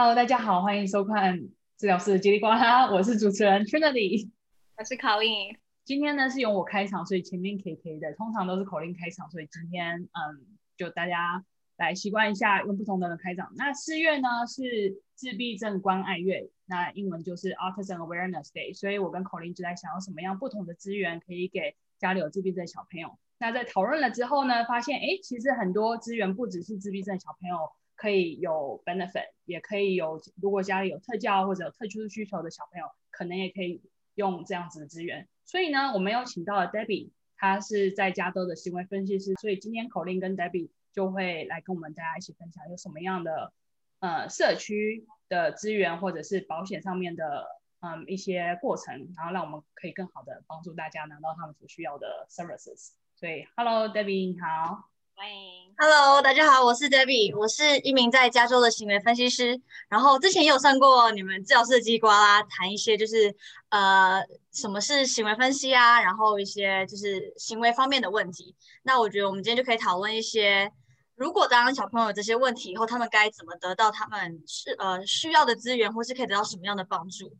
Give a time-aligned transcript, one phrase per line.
[0.00, 1.38] Hello，大家好，欢迎收看
[1.76, 4.30] 治疗师的叽里呱啦，我是主持人 Trinity，
[4.78, 5.58] 我是 Colleen。
[5.84, 11.44] 今天呢是由我开场，所以前面 KK 的，通常都是 Colleen 开场，所以今天嗯，就大家
[11.76, 13.52] 来习惯一下用不同的人开场。
[13.58, 23.18] 那四月呢是自闭症关爱月，那英文就是 Autism Awareness Day，所以我跟 Colleen 就在想要什么样不同的资源可以给家里有自闭症小朋友。
[23.38, 27.70] 那在讨论了之后呢，发现哎，其实很多资源不只是自闭症小朋友。
[28.00, 33.82] 可以有 benefit，也可以有，如果家里有特教或者有特殊需求的小朋友，可能也可以
[34.14, 35.28] 用这样子的资源。
[35.44, 39.34] 所以呢，我们有请到了 Debbie，她是在加州的行为分析师。
[39.34, 43.52] 所以今天口令跟 Debbie 就会来跟我们大家一起分享有什么样的
[43.98, 47.44] 呃社区的资源，或者是保险上面的
[47.80, 52.92] 嗯一些过程，然后让我们可以更好的帮助大家拿到他们所需要的 services。
[53.14, 54.88] 所以，Hello Debbie，你好。
[55.20, 59.60] 欢迎，Hello，大家好，我是 Debbie，我是一名在加州的行为分析师。
[59.86, 63.36] 然后之前也有上过你们治疗师的叽里呱啦，谈一些就是
[63.68, 68.56] 呃什么是行为分析啊，然后一些就是行为方面的问题。
[68.82, 70.72] 那我觉得我们今天就可以讨论一些，
[71.16, 77.30] 如果当小朋友有这些问题以后，他们该怎么得到他们是呃需要的资源，或是可以得到什么样的帮助？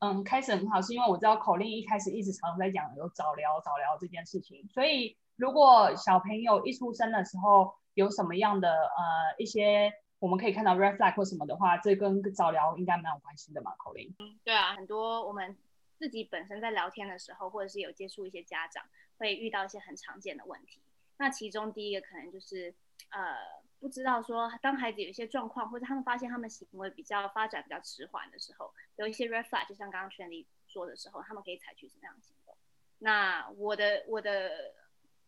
[0.00, 5.16] 嗯，开始很好，是因为我知道 Colleen 一开始一直常常在讲有早疗早疗这件事情，所以。
[5.42, 14.14] 如果小朋友一出生的时候有什么样的呃一些我们可以看到 red flag 或什么的话，这跟早疗应该蛮有关系的嘛，Colleen。
[14.20, 15.58] 嗯，对啊，很多我们
[15.98, 18.84] 自己本身在聊天的时候，或者是有接触一些家长，
[19.18, 20.80] 会遇到一些很常见的问题。
[21.16, 22.72] 那其中第一个可能就是
[23.10, 23.34] 呃
[23.80, 32.56] 不知道说，当孩子有一些状况，或者他们发现他们行为比较发展比较迟缓的时候，有一些 red flag，就像刚刚全力说的时候，他们可以采取什么样的行动？
[33.00, 34.80] 那我的我的。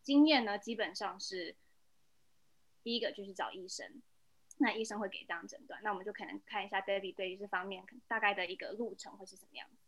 [0.05, 1.55] 经验呢，基本上是
[2.83, 4.03] 第一个就是找医生，
[4.59, 9.84] 那医生会给这样诊断，那我们就可能看一下 Debbie 对于这方面大概的一个路程会是什么样子。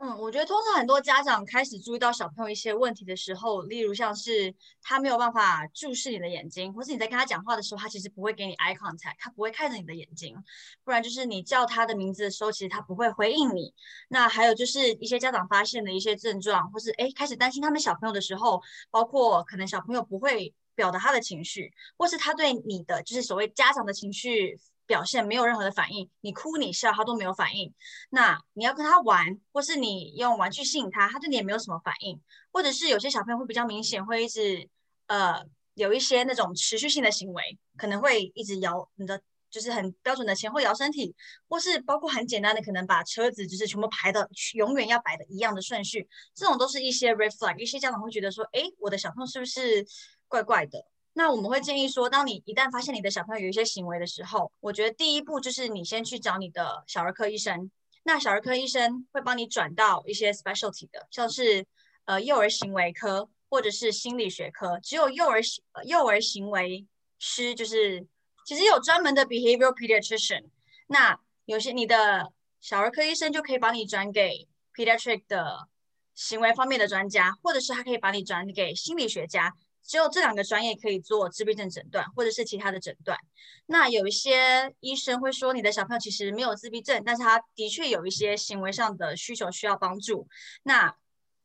[0.00, 10.36] 嗯，我觉得通常很多家长开始注意到小朋友一些问题的时候，例如像是他没有办法注视你的眼睛，或是你在跟他讲话的时候，他其实不会给你 eye contact，他不会看着你的眼睛，
[10.84, 13.74] 不然就是你叫他的名字的时候，其实他不会回应你。
[14.08, 24.60] 那还有就是一些家长发现的一些症状，或是诶开始担心他们小朋友的时候，包括可能小朋友不会表达他的情绪，或是他对你的就是所谓家长的情绪。
[24.88, 27.72] 表现没有任何的反应，你哭你笑他都没有反应。
[28.08, 32.18] 那你要跟他玩，或是你用玩具吸引他，他对你也没有什么反应。
[32.50, 34.68] 或者是有些小朋友会比较明显，会一直
[35.06, 35.44] 呃
[35.74, 41.14] 有一些那种持续性的行为，可能会一直摇你的，就是很标准的前后摇身体，
[41.48, 47.58] 或是包括很简单的，可能把车子就是全部排的永远要摆的一样的顺序，这种都是一些 red flag。
[47.58, 49.86] 一些家长会觉得说，哎，我的小朋友是不是
[50.26, 50.82] 怪怪的？
[51.18, 57.68] 那我们会建议说，当你一旦发现你的小朋友有一些行为的时候，我觉得第一步就是你先去找你的小儿科医生。
[58.04, 61.66] 那小儿科医生会帮你转到一些 specialty 的，像是
[62.04, 64.78] 呃幼儿行为科或者是心理学科。
[64.80, 65.40] 只有幼儿
[65.84, 66.86] 幼儿行为
[67.18, 68.06] 师就是
[68.46, 70.44] 其实有专门的 behavioral pediatrician。
[70.86, 75.66] 那有些你的小儿科医生就可以帮你转给 pediatric 的
[76.14, 79.52] 行为方面的专家，或者是他可以把你转给心理学家。
[79.88, 83.18] 只有这两个专业可以做自闭症诊断，或者是其他的诊断。
[83.66, 90.28] 那有一些医生会说，你的小朋友其实没有自闭症，但是他的确有一些行为上的需求需要帮助。
[90.62, 90.94] 那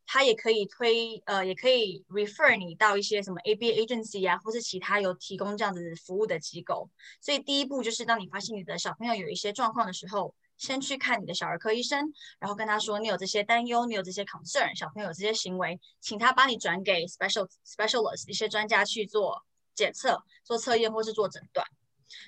[0.06, 6.90] 他也可以推，呃，也可以 refer 你到一些什么 ABA agency 啊，或是其他有提供这样子服务的机构。
[7.22, 10.34] 所以第一步就是，当你发现你的小朋友有一些状况的时候。
[10.56, 19.44] 先去看你的小儿科医生，然后跟他说你有这些担忧，你有这些 concern，小朋友有这些行为，请他把你转给 special specialist 一些专家去做
[19.74, 21.66] 检测、做测验或是做诊断。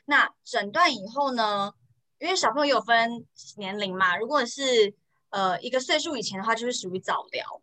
[0.04, 1.72] 那诊断以后呢，
[2.18, 3.26] 因为小朋友有分
[3.56, 4.94] 年龄嘛，如果是
[5.30, 7.62] 呃一个岁数以前的话，就是属于早疗。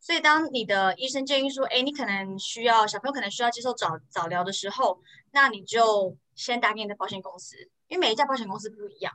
[0.00, 5.00] 所以当你的医生建议说，哎，你可能需要小朋友可能需要接受早早疗的时候，
[5.30, 7.56] 那你就先打给你的保险公司，
[7.88, 9.14] 因为每一家保险公司不一样。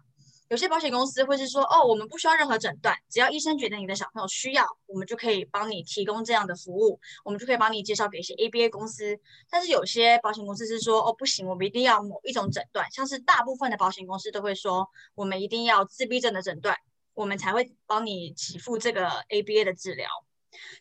[0.50, 9.19] 有些保险公司会是说，哦，我们不需要任何诊断，只要医生觉得你的小朋友需要，我们就可以帮你提供这样的服务，我们就可以帮你介绍给一些 ABA 公司。
[9.48, 16.75] 但是有些保险公司是说，哦，不行，我们一定要某一种诊断，像是大部分的保险公司都会说，我们一定要自闭症的诊断，
[17.13, 20.10] 我们才会帮你给付这个 ABA 的治疗。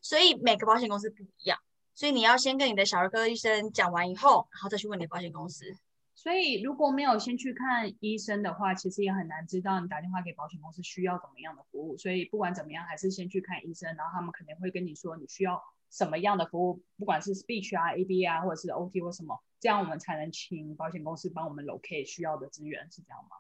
[0.00, 1.58] 所以每个保险公司不一样，
[1.94, 5.76] 所以你要先跟你的小儿科医生讲完以后，然后再去问你的保险公司。
[6.18, 11.96] 所以，如果没有先去看医生的话，其实也很难知道你打电话给保险公司需要怎么样的服务。
[11.96, 15.62] 所以，不管怎么样，还是先去看医生，然后他们肯定会跟你说你需要
[15.92, 23.36] 什么样的服务，不管是 speech 啊、AB 啊，或者是 OT 或什么，这样我们才能请保险公司帮我们 locate 需要的资源，是这样吗？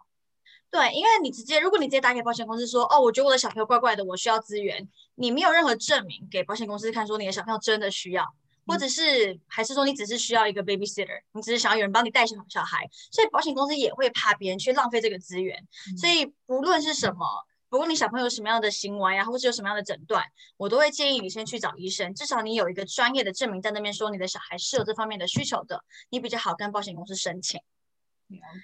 [0.70, 8.32] 对，因为你直接，如果你直接打给保险公司说，哦，我觉得我的小朋友怪怪的，我需要资源，你没有任何证明给保险公司看，说你的小朋友真的需要，
[8.68, 15.66] 或者是还是说你只是需要一个 babysitter，你只是想要有人帮你带小小孩，所以保险公司也会怕别人去浪费这个资源，
[15.96, 17.26] 所以不论是什么，
[17.70, 20.24] 不论你小朋友有什么样的行为啊，或者有什么样的诊断，
[20.56, 27.60] 我都会建议你先去找医生，至少你有一个专业的证明在那边说你的小孩是有这方面的需求的，你比较好跟保险公司申请。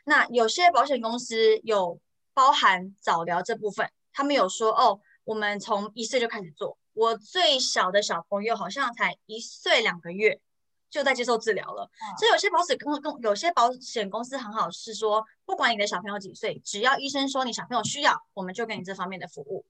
[0.05, 1.99] 那有些保险公司有
[2.35, 6.77] 包含早疗这部分，他们有说哦，我们从一岁就开始做。
[6.95, 10.41] 我最小的小朋友好像才一岁两个月
[10.89, 11.91] 就在接受治疗了。
[12.19, 19.67] 所以有些保险公公有些保险公司很好，是说不管你的小朋友几岁，只要医生说你小朋友需要，我们就给你这方面的服务。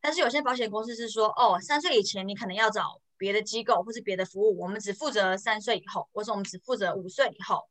[0.00, 3.00] 但是有些保险公司是说哦，三岁以前你可能要找。
[3.20, 7.68] 别的机构或是别的服务，我们只负责三岁以后，或者我们只负责五岁以后。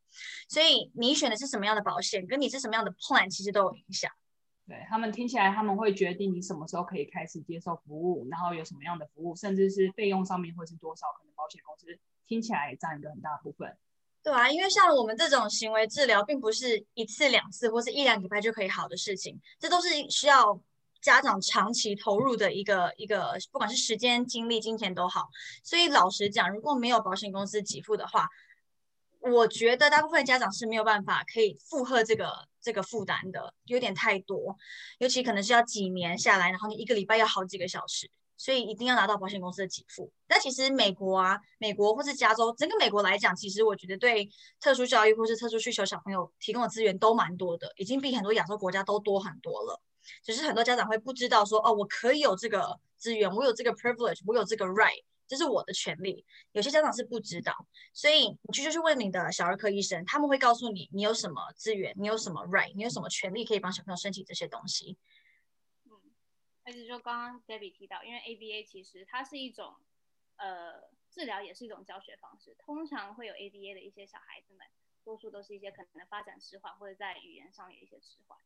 [0.47, 4.11] 所以你选的是什么样的保险，跟你是什么样的 plan，其实都有影响。
[4.69, 11.87] 对，他们听起来，他们会决定你什么时候可以开始接受服务，然后有什么样的服务，甚至是费用上面会是多少，可能保险公司
[12.27, 13.75] 听起来也占一个很大部分。
[14.23, 20.61] 对啊，因为像我们这种行为治疗，并不是一次两次或是一两礼拜就可以好的事情，这都是需要。
[21.01, 25.29] 家长长期投入的一个一个，不管是时间、精力、金钱都好，
[25.63, 28.27] 所以老实讲，如果没有保险公司给付的话，
[29.21, 34.55] 我觉得大部分家长是没有办法可以负荷这个这个负担的，有点太多，
[34.97, 40.11] 尤其可能是要几年下来，然后你一个礼拜要好几个小时，所以一定要拿到保险公司的给付。
[40.27, 44.29] 但其实美国啊，美国或是加州，整个美国来讲，其实我觉得对
[44.59, 49.81] 特殊教育或是特殊需求小朋友提供的资源都蛮多的，已经比很多亚洲国家都多很多了。
[50.23, 56.25] 只是很多家长会不知道说，哦，我可以有这个资源，我有这个 privilege，我有这个 right，这是我的权利。
[56.51, 57.53] 有些家长是不知道，
[57.93, 64.97] 所以你去就去问你的小儿科医生，他们会告诉你你有什么资源，你有什么 right，你有什么权利可以帮小朋友申请这些东西。
[65.85, 65.91] 嗯，
[66.63, 69.75] 而且就刚刚 Debbie 提到，因为 ABA 其实它是一种
[70.37, 72.55] 呃治疗，也是一种教学方式。
[72.59, 74.65] 通常会有 ABA 的一些小孩子们，
[75.03, 78.37] 多数都是一些可能发展迟缓或者在语言上有一些迟缓。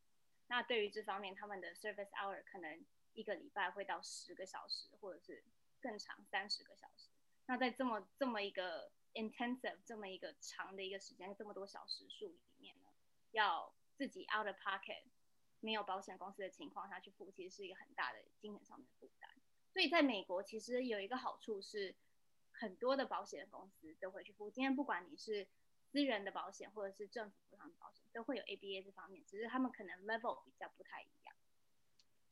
[0.46, 2.84] 那对于这方面，他们的 service hour 可能
[3.14, 5.42] 一个礼拜会到十个小时，或者是
[5.84, 7.10] 更长三十个小时。
[7.44, 12.88] 那在这么这么一个 intensive 这么一个长的一个时间，这么多小时数里面呢，
[13.32, 15.02] 要自己 out of pocket
[15.60, 19.28] 没有保险公司的情况下去付，其实是一个很大的精神上面的负担。
[19.74, 21.94] 所以在美国，其实有一个好处是，
[22.52, 24.50] 很多的保险公司都会去付。
[24.50, 25.46] 今天不管你是
[25.92, 31.36] 私人的保险或者是政府上的保险都会有 ABA 这方面，只是他们可能 level 比较不太一样。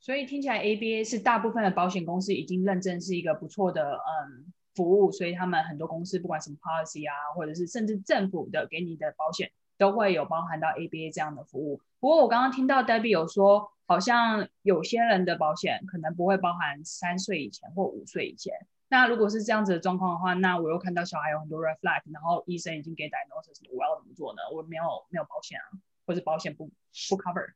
[0.03, 11.81] 所以听起来 ABA 是大部分的保险公司已经认证是一个不错的嗯服务，所以他们很多公司不管什么 policy 啊，或者是甚至政府的给你的保险都会有包含到 ABA 这样的服务。
[12.01, 18.53] 不过我刚刚听到 Debbie 有说，好像有些人的保险可能不会包含三岁以前或五岁以前。
[18.89, 24.43] 那如果是这样子的状况的话，那我又看到小孩有很多 red flag，然后医生已经给 diagnosis，我要怎么做呢？
[24.53, 27.53] 我没有没有保险啊，或者保险不不 cover。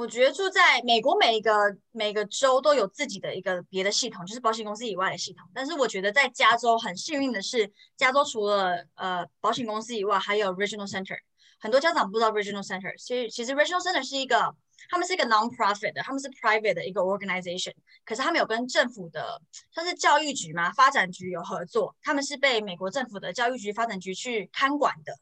[0.00, 1.52] 我觉得住在美国，每一个
[1.90, 5.46] 每个州都有自己的一个别的系统，就是保险公司以外的系统。
[5.52, 11.18] 但是我觉得在加州很幸运的是，加州除了呃保险公司以外，还有 regional center。
[11.58, 14.56] 很多家长不知道 regional center，其实其实 regional center 是一个。
[14.88, 19.40] 他们是一个 non-profit 的，他们是 private 的一个 organization，可是他们有跟政府的，
[19.72, 25.12] 像是教育局嘛、发展局有合作，他们是被美国政府的教育局、发展局去看管的。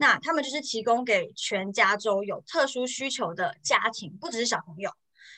[0.00, 4.90] 那他们就是提供给全加州有特殊需求的家庭，不只是小朋友，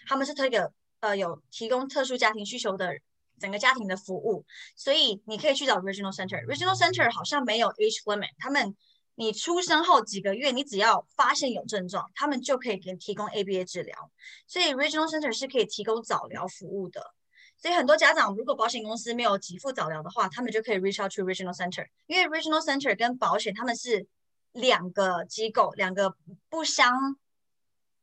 [0.06, 0.64] 他们是推给
[1.00, 2.94] 呃有提供特殊家庭需求的
[3.40, 6.40] 整个家庭的服务，所以你可以去找 regional center。
[6.46, 8.76] regional center 好像没有 age limit，他们。
[9.14, 14.10] 你出生后几个月，你只要发现有症状，他们就可以给提供 ABA 治疗。
[14.46, 17.12] 所以 Regional Center 是可以提供早疗服务的。
[17.58, 24.06] 所以很多家长如果保险公司没有给付早疗的话，他们就可以 reach out to Regional Center，因为 Regional Center 跟保险他们是
[24.52, 26.16] 两个机构，两个
[26.48, 27.16] 不相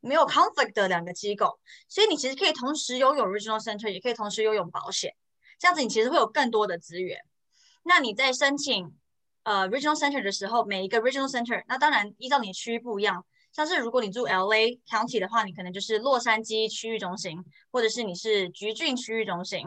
[0.00, 1.58] 没有 conflict 的两个机构。
[1.88, 5.14] 所以你其实可以同时拥有 Regional Center，也可以同时拥有保险。
[5.58, 7.20] 这样子你其实会有更多的资源。
[7.82, 8.94] 那你在申请。
[9.42, 13.24] 呃，regional center 的时候，每一个 regional center，那当然依照你区域不一样。
[13.52, 17.42] 像是如果你住 LA County 的话，你可能就是洛杉矶区域中心，
[17.72, 19.66] 或者是你是橘郡区域中心。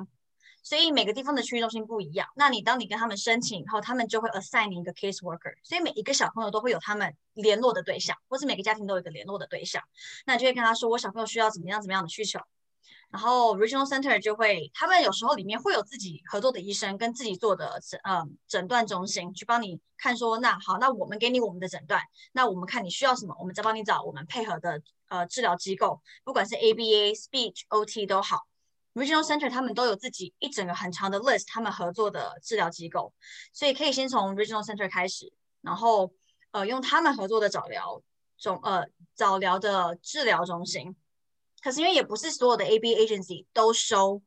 [0.64, 2.28] 所以每个地方的区域中心不一样。
[2.36, 5.54] 那你当你跟他们申请以后，他们就会 assign 你一个 case worker。
[5.62, 9.84] 所以每一个小朋友都会有他们联络的对象，或是每个家庭都有一个联络的对象。
[10.26, 12.40] 那就会跟他说，我小朋友需要怎么样怎么样的需求。
[13.10, 22.02] 然后 Regional Center 就会，他们有时候里面会有自己合作的医生跟自己做的诊呃诊断中心去帮你看说，那好，那我们给你我们的诊断，
[22.32, 28.48] 那我们看你需要什么，我们再帮你找我们配合的呃治疗机构，不管是 ABA、Speech、OT 都好
[28.94, 33.14] ，Regional Center 他们都有自己一整个很长的 list，他们合作的治疗机构，
[33.54, 35.32] 所以可以先从 Regional Center 开始，
[35.62, 36.14] 然后
[36.52, 38.02] 呃用他们合作的早疗
[38.38, 40.96] 中呃早疗的治疗中心。
[41.62, 44.22] 可是因为也不是所有的 AB Agency 都收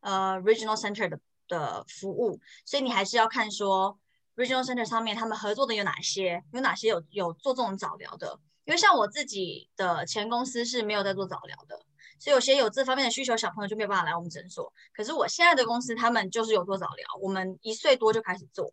[0.00, 3.98] 呃 Regional Center 的的服务，所以你还是要看说
[4.36, 8.38] Regional Center 上面他们合作的有哪些，有哪些有有做这种早疗的。
[8.64, 11.80] 因为像我自己的前公司是没有在做早疗的，
[12.20, 14.72] 所以有些有这方面的需求小朋友就没有办法来我们诊所。
[14.92, 18.72] 可是我现在的公司他们就是有做早疗，我们一岁多就开始做，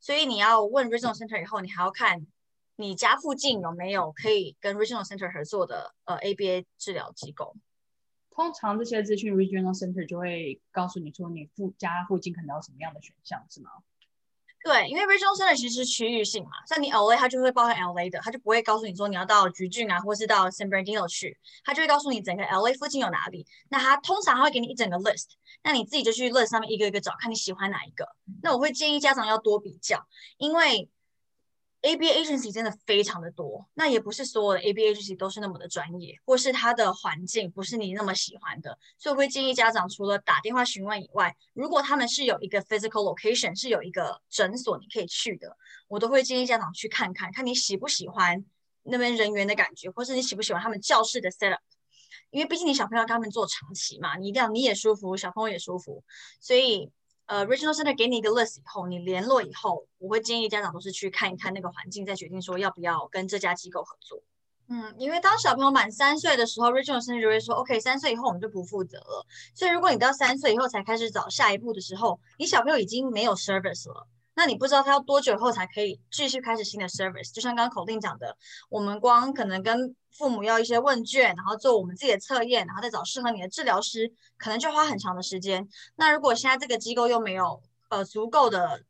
[0.00, 2.26] 所以你要问 Regional Center 以后，你还要看
[2.74, 7.54] 你家附近有没有可以跟 Regional Center 合作的呃 ABA 治疗机构。
[8.30, 13.70] 通常这些资讯 Regional Center 就会告诉你说，你附家附近可能有什么样的选项，是吗？
[14.66, 23.46] 对，因为 Regional Center 其实是区域性嘛，像你 LA 它就会包含 LA 的，它就不会告诉你说你要到橘郡啊，或是到 San Bernardino 去，它就会告诉你整个 LA 附近有哪里。
[23.68, 25.26] 那它通常它会给你一整个 list，
[25.62, 28.08] 那你自己就去 list 上面一个一个找，看你喜欢哪一个。
[28.42, 30.04] 那我会建议家长要多比较，
[30.38, 30.90] 因为。
[31.82, 45.56] ABA agency 真的非常的多，那也不是所有的 ABA agency 都是那么的专业，或是它的环境不是你那么喜欢的，所以我会建议家长除了打电话询问以外，如果他们是有一个 physical location，是有一个诊所你可以去的，
[45.86, 48.44] 我都会建议家长去看看，看你喜不喜欢
[48.82, 51.60] 那边人员的感觉，或是你喜不喜欢他们教室的 setup，
[52.30, 56.02] 因为毕竟你小朋友跟他们做长期嘛，你一定要你也舒服，小朋友也舒服，
[56.40, 56.90] 所以。
[57.26, 64.22] 呃，Regional Center 给你一个 list 以后，你联络以后，我会建议家长都是去看一看那个环境，再决定说要不要跟这家机构合作。
[64.68, 69.26] 嗯，因为当小朋友满三岁的时候，Regional Center 就会说，OK，三岁以后我们就不负责了。
[69.54, 74.08] 所以如果你到三岁以后才开始找下一步的时候，你小朋友已经没有 service 了。
[74.34, 77.32] 那你不知道他要多久后才可以继续开始新的 service？
[77.32, 78.36] 就像刚刚口令讲的，
[78.68, 85.68] 我们光可能跟父母要一些问卷，然后做我们自己的测验，然后再找适合你的治疗师，可能就花很长的时间。
[85.96, 88.82] 那如果现在这个机构又没有呃足够的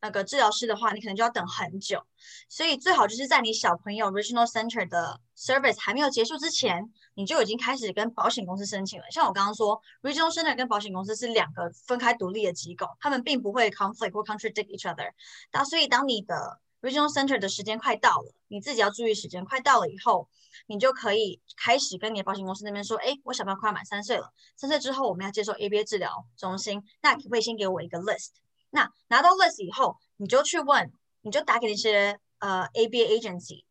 [0.00, 2.02] 那个治疗师的话，你可能就要等很久。
[2.48, 6.92] 所以最好就是在你小朋友 Regional Center 的 service 还没有结束之前。
[7.16, 9.06] 你就已经开始跟保险公司申请了。
[9.08, 15.12] 像我刚刚说，Regional Center 跟保险公司是两个分开独立的机构，他们并不会 conflict 或 contradict each other。
[15.52, 20.28] 那所以当你的 Regional Center 的时间快到了，你自己要注意时间快到了以后，
[20.66, 28.32] 你就可以开始跟你的保险公司那边说，哎，我小朋友快要满三岁了，三岁之后我们要接受 ABA 治疗中心，那可不可以先给我一个 list？
[28.68, 33.64] 那拿到 list 以后，你就去问，你就打给那些呃 ABA agency。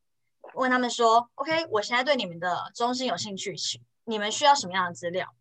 [0.55, 3.55] 问他们说：“OK，我现在对你们的中心有兴趣，
[4.05, 5.33] 你们需要什么样的资料？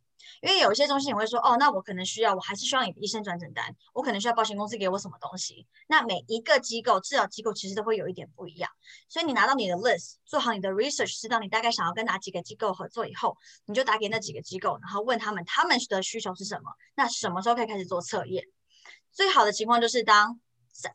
[0.42, 5.66] 因为有一些中心你会说，哦，那我可能需要，我还是需要你的医生转诊单，我可能需要保险公司给我什么东西。
[5.86, 8.70] 那每一个机构治疗机构其实都会有一点不一样，
[9.08, 13.36] 所以你拿到你的 list，做好你的 research，知道你大概想要跟哪几个机构合作以后，
[13.66, 18.44] 你就打给那几个机构，然后问他们他们的需求是什么，那什么时候可以开始做测验？
[19.12, 20.40] 最好的情况就是当。”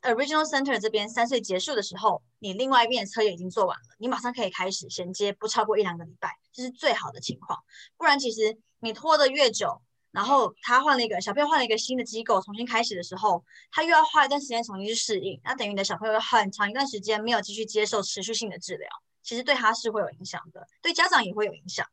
[0.02, 7.60] Original Center 这边三岁结束的时候，你另外一边的测验已经做完了，你马上可以开始衔接，不超过一两个礼拜，这是最好的情况。
[7.96, 9.82] 不然其实你拖得越久，
[10.12, 18.90] 然后他换了一个小朋友换了一个新的机构重新开始的时候，他又要花一段时间重新去适应，那等于你的小朋友有很长一段时间没有继续接受持续性的治疗，
[19.24, 21.86] 其实对他是会有影响的，对家长也会有影响，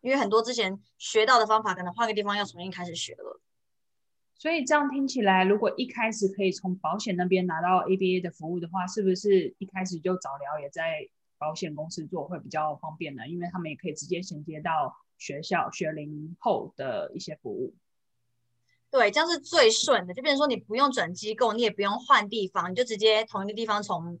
[0.00, 3.40] 因为很多之前学到的方法，可能换个地方要重新开始学了。
[4.40, 11.08] 所以这样听起来，如果一开始可以从保险那边拿到 ABA 的服务的话，是不是一开始就早疗也在
[11.38, 13.26] 保险公司做会比较方便呢？
[13.26, 17.74] 因为他们也可以直接衔接到学校学龄后的一些服务。
[18.90, 24.18] 对，这样是最顺的，就变成说你不用转机构，你也不用换地方，你就直接同一个地方从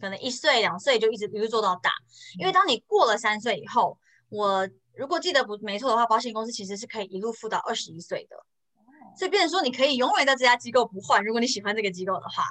[0.00, 1.92] 可能一岁两岁就一直一路做到大。
[2.38, 3.96] 因为当你过了三岁以后，
[4.28, 8.36] 我如果记得不没错的话，保险公司其实是可以一路付到二十一岁的。
[9.16, 12.44] 所以变成说，你可以永远在这家机构不换，如果你喜欢这个机构的话。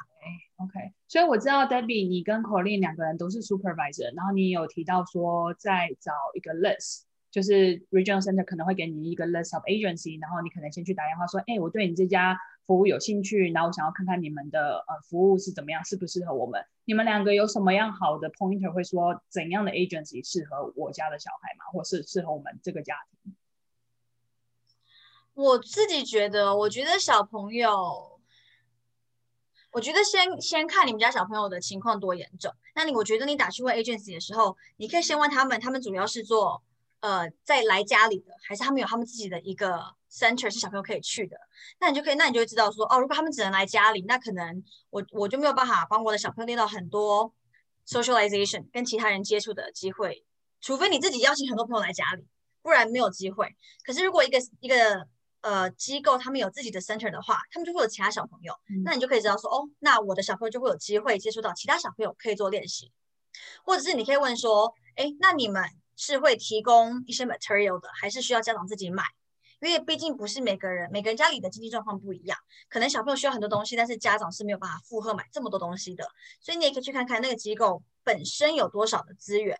[0.57, 0.73] OK，
[1.07, 7.03] 所以我知道 Debbie，你跟 Colleen 两个人都是 supervisor，然后你有提到说在找一个 list，
[7.37, 16.65] 就是 Regional Center 可能会给你一个 list of agency，然后你可能先去打电话说，哎，我对你这家服务有兴趣，然后我想要看看你们的呃服务是怎么样，适不适合我们？
[16.85, 21.65] 你们两个有什么样好的 pointer 会说怎样的 agency 适合我家的小孩吗？
[21.71, 23.35] 或是适合我们这个家庭？
[25.35, 28.19] 我自己觉得，我觉得小朋友，
[29.73, 32.51] 我觉得先先看你们家小朋友的情况多严重。
[32.73, 36.63] 那你我觉得你打去问 agency 的时候，你可以先问他们，他们主要是做
[36.99, 39.79] 呃在来家里的，还是他们有他们自己的一个
[40.11, 41.37] center 是小朋友可以去的？
[41.79, 47.33] 那你就可以，那你就会知道说，哦，如果他们只能来家里，那可能我我就没有办法帮我的小朋友练到很多
[47.87, 50.25] socialization 跟其他人接触的机会
[50.59, 52.25] 除非你自己邀请很多朋友来家里，
[52.61, 53.55] 不然没有机会。
[53.85, 55.07] 可是如果一个一个
[55.41, 62.91] 呃机构他们有自己的 center 的话，他们就会有其他小朋友，嗯、那你就可以知道说，哦，那我的小朋友就会有机会接触到其他小朋友，可以做练习。
[63.63, 65.63] 或者是你可以问说，哎，那你们
[65.97, 69.03] 是会提供一些 material 的，还是需要家长自己买？
[69.59, 72.37] 因为毕竟不是每个人，每个人家里的经济状况不一样，
[72.69, 76.07] 可能小朋友需要很多东西，但是家长是没有办法负荷买这么多东西的，
[76.39, 79.59] 所以你也可以去看看那个机构本身有多少的资源，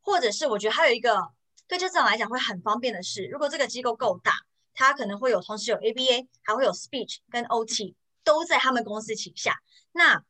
[0.00, 1.28] 或者是我觉得还有一个
[1.68, 4.32] 对家长来讲会很方便的是，如果这个机构够大，
[4.72, 9.60] 它可能会有同时有 ABA，还会有 Speech 跟 OT 都在他们公司旗下，
[9.92, 10.24] 那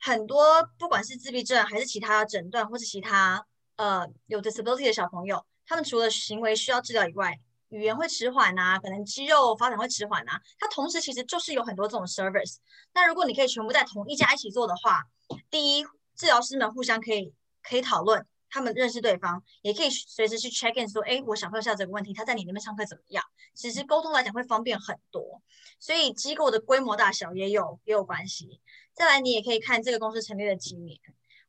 [0.00, 3.46] 很多不管是自闭症还是其他诊断或是其他
[3.80, 12.56] 呃有 disability 的小朋友，他们除了行为需要治疗以外，语言会迟缓啊，可能肌肉发展会迟缓啊，它同时其实就是有很多这种 service。
[12.92, 15.02] 那如果你可以全部在同一家一起做的话，
[15.48, 15.84] 第一，
[16.14, 17.32] 治疗师们互相可以
[17.62, 23.24] 可以讨论，他们认识对方，也可以随时去 check in 说，哎，我小朋友现在这个问题，他在你那边上课怎么样？
[23.54, 25.40] 其实沟通来讲会方便很多。
[25.78, 28.60] 所以机构的规模大小也有也有关系。
[28.92, 30.98] 再来，你也可以看这个公司成立了几年，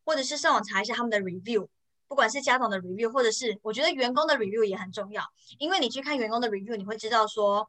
[0.05, 1.67] 或者是上网查一下他们的 review。
[2.12, 5.24] 不管是家长的 review，或者是我觉得员工的 review 也很重要，
[5.60, 7.65] 因为你去看员工的 review，你会知道说，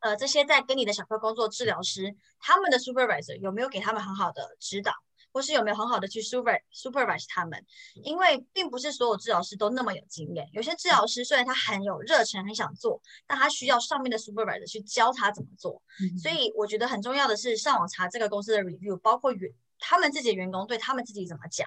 [0.00, 4.92] 呃，这些在跟你的小朋友工作治疗师，他们的 supervisor 有没有给他们很好的指导，
[5.32, 7.64] 或是有没有很好的去 super supervise 他们，
[8.04, 21.66] 因为并不是所有治疗师都那么有经验，有些治疗师虽然他很有热忱，很想做，但他需要上面的 supervisor 去教他怎么做，嗯、所以我觉得很重要的是上网查这个公司的 review，包括员他们自己的员工对他们自己怎么讲。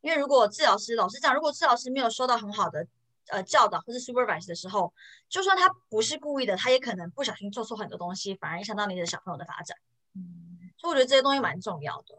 [0.00, 2.86] 因为如果治疗师老实讲，如果治疗师没有收到很好的
[3.28, 4.92] 呃教导或是 supervise 的时候，
[5.28, 9.76] 就算他不是故意的，他也可能不小心做错很多东西，反而影响到你的小朋友的发展。
[10.14, 12.18] 嗯，所以我觉得这些东西蛮重要的。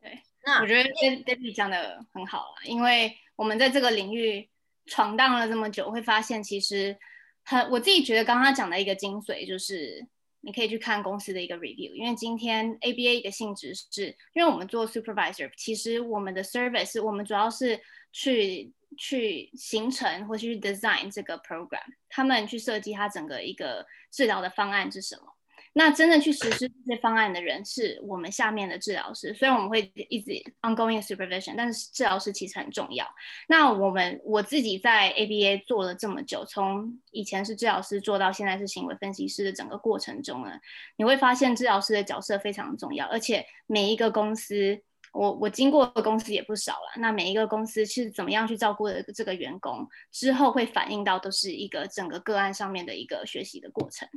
[0.00, 4.48] 对，那我觉得 Debbie 讲的很好了，因为我们在这个领域
[4.86, 6.98] 闯荡了这么久，会发现其实
[7.44, 10.06] 很，我自己觉得刚刚讲的一个精髓就是。
[10.48, 17.78] 你可以去看公司的一个 review，因为今天 ABA 的性质是，因为我们做 supervisor，其实我们的 service 我们主要是
[18.12, 25.34] 去去形成或去 design 这个 program，他们去设计他整个一个治疗的方案是什么。
[25.78, 33.06] 那真正去实施这些方案的人是我们下面的治疗师，虽然我们会一直 ongoing supervision，但是治疗师其实很重要。
[33.46, 40.50] 那我们我自己在 ABA 做了这么久，从以前是治疗师做到现在是行为分析师的整个过程中呢，
[40.96, 54.08] 你会发现治疗师的角色非常重要，而且每一个公司，我我经过的公司也不少了，那每一个公司是怎么样去照顾的这个员工，之后会反映到都是一个整个个案上面的一个学习的过程，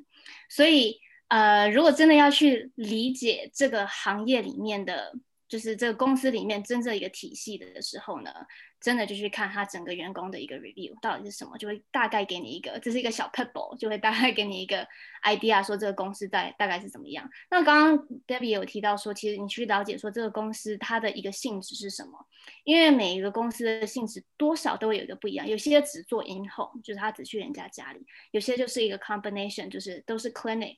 [0.50, 1.00] 所以。
[1.32, 5.14] 呃，如果真的要去理解这个行业里面的，
[5.48, 8.34] 就是这个公司里面真正一个体系的时候呢，
[8.82, 14.86] 真的就去看他整个员工的一个 review 到底是什么，就会大概给你一个，这是一个小 pebble，就会大概给你一个
[15.24, 17.30] idea，说这个公司大大概是怎么样。
[17.50, 22.28] 那刚刚 Debbie 有提到说，其实你去了解说这个公司它的一个性质是什么，
[22.66, 30.76] 因为每一个公司的性质多少都会有一个不一样，有些只做 in home，就是他只去人家家里，有些就是一个 combination，就是都是 clinic。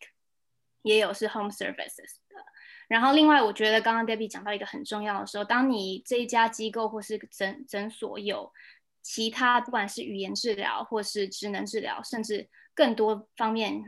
[0.84, 2.36] 也有是 home services 的，
[2.88, 8.52] 然后另外我觉得刚刚 Debbie 讲到一个很重要的时候，当你这一家机构或是诊诊所有
[9.02, 13.82] 其他不管是语言治疗或是职能治疗，甚至更多方面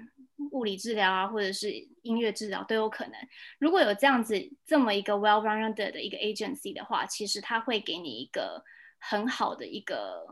[0.52, 3.14] 物理治疗啊，或者是音乐治疗都有可能。
[3.60, 8.64] 如果有这样子这么一个 well-rounded 的一个 agency 的话，其实它会给你一个
[9.00, 10.26] 很好的一个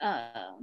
[0.00, 0.58] 呃。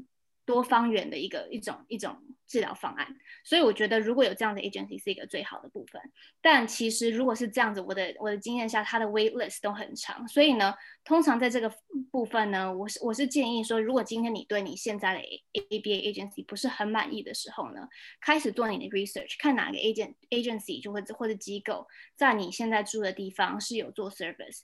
[0.45, 2.15] 多方圆的一个一种一种
[2.47, 3.07] 治疗方案，
[3.43, 5.99] 所以我觉得如果有这样的 agency 是一个最好的部分。
[6.39, 10.27] 但其实如果是这样子，我的我的经验下，它的 wait list 都很长。
[10.27, 11.73] 所以呢，通常在这个
[12.11, 15.19] 部分呢，我是我是建议说，如果今天你对你现在的
[15.53, 17.87] ABA agency 不是很满意的时候呢，
[18.21, 24.59] 开始做你的 research，看哪个 agent agency 就会或者机构在你现在住的地方是有做 service，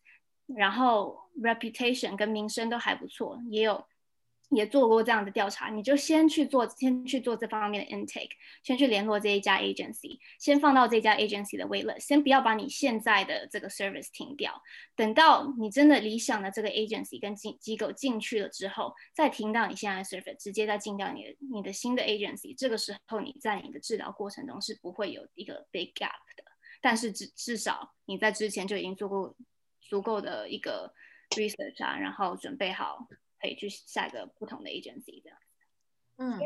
[0.46, 3.84] 然后 reputation 跟名声都还不错，也有。
[4.52, 8.32] 也做过这样的调查，你就先去做，先去做这方面的 intake，
[8.64, 14.62] 先去联络这一家 agency，先放到这家 agency 的 wait list，先不要把你现在的这个 service 停掉，
[14.94, 26.44] 等到你真的理想的这个 agency 跟机机构进去了之后，再停到你现在的 service，直接再进掉你的你的新的 agency，这个时候你在你的治疗过程中是不会有一个 big gap 的，
[26.82, 29.34] 但是至至少你在之前就已经做过
[29.80, 30.94] 足够的一个
[31.30, 33.08] research 啊，然后准备好。
[33.41, 35.38] 可以去下一个不同的 agency 这样。
[36.17, 36.39] 嗯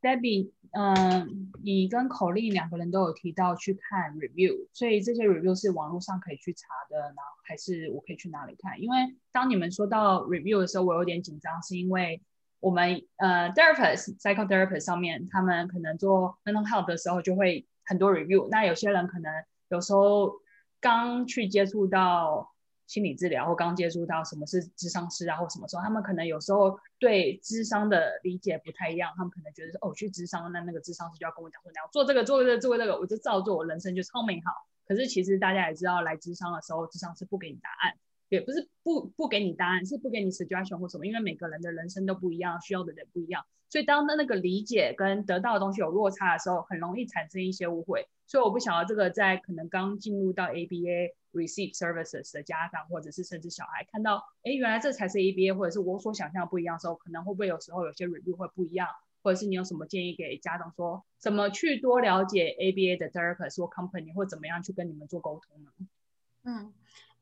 [0.00, 1.26] ，Debbie，嗯、呃，
[1.62, 8.80] 你跟 Colleen 两个人都有提到去看 review，所以这些 review 是网络上可以去查的，然后还是我可以去哪里看？
[8.80, 8.96] 因为
[9.30, 12.22] 当你们说到 review 的时候，我有点紧张，是因为
[12.60, 18.48] 我们呃 therapist psychotherapist 上面，他们可能做 mental health 的时候就会很多 review。
[18.50, 19.30] 那有些人可能
[19.68, 20.32] 有时候
[20.80, 22.54] 刚去接触到
[22.90, 29.12] 心理治疗，或刚接触到什么是智商师啊，或什么时候，他们可能有时候对智商的理解不太一样。
[29.16, 34.50] 他们可能觉得说，哦，去智商，那那个智商师就要跟我讲说，你要做这个，做这个，做这个，我就照做，我人生就超美好。
[34.88, 37.94] 可是其实大家也知道，来智商的时候，智商是不给你答案。
[38.28, 48.06] 也不是不不给你答案，是不给你 suggestion 或什么，因为每个人的人生都不一样，需要的人不一样，所以当那那个理解跟得到的东西有落差的时候，很容易产生一些误会。
[48.28, 58.88] 所以我不晓得这个在可能刚进入到 ABA receive services 的家长，或者是甚至小孩看到，哎，原来这才是 ABA，或者是我所想象不一样的时候，可能会不会有时候有些 review 会不一样，
[59.22, 65.70] 或者是你有什么建议给家长说，怎么去多了解 ABA 的 therapist 或 company，或怎么样去跟你们做沟通呢？
[66.44, 66.72] 嗯。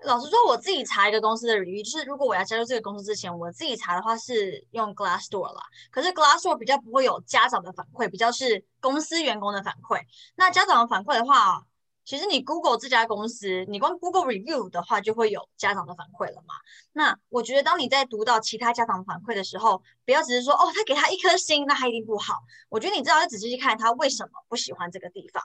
[0.05, 5.61] 老实说，我自己查一个公司的 review，就是如果我要加入这个公司之前，我自己查的话是用 Glassdoor 啦。
[5.91, 10.01] 可是 Glassdoor 比较不会有家长的反馈，比较是公司员工的反馈。
[10.37, 11.67] 那家长的反馈的话，
[12.09, 16.55] 其实你 Google 这家公司，你光 Google review 的话，就会有家长的反馈了嘛。
[16.95, 22.39] 那我觉得，当你在读到其他家长反馈的时候，不要只是说哦，他给他一颗星，那他一定不好。
[22.71, 25.45] 我觉得你知道要仔细去看他为什么不喜欢这个地方，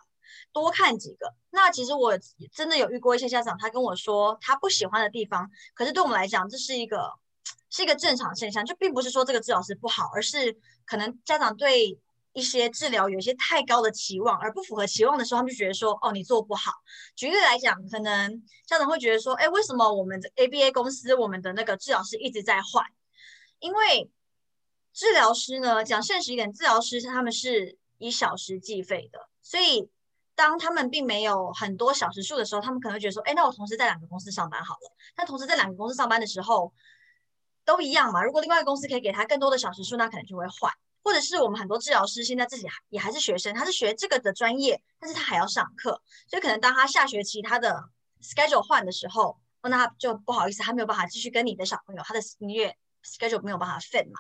[0.54, 1.36] 多看几个。
[1.50, 2.18] 那其实我
[2.54, 7.12] 真的有遇过一些家长，他跟我说他不喜欢的地方，可是对我们来讲，这是一个
[7.70, 12.00] 是一个正常现象，就并不是说这个治疗师不好，而是可能家长对。
[12.34, 16.72] 一些治疗有一些太高的期望，而不符合期望的时候，他们就觉得说，哦，你做不好。
[17.16, 22.86] 举例来讲，可能家长会觉得说，哎，为什么我们的 ABA 公司，我们的那个治疗师一直在换？
[23.60, 24.12] 因为
[24.92, 29.88] 治疗师呢，讲现实一点，治疗师他们是以小时计费的，所以
[30.36, 34.92] 当他们并没有很多小时数的时候，他们可能会觉得说，哎，那我同时在两个公司上班好了。
[35.16, 36.74] 但同时在两个公司上班的时候，
[37.64, 38.24] 都一样嘛。
[38.24, 40.74] 如果另外一个公司可以给他更多的小时数，那可能就会换。
[41.04, 47.84] 或者是我们很多治疗师现在自己也还是学生，他是学这个的专业，但是他还要上课，所以可能当他下学期他的
[48.22, 54.20] schedule 换的时候，那他就不好意思，他没有办法继续跟你的小朋友，他的音乐 schedule 没有办法 fit 嘛。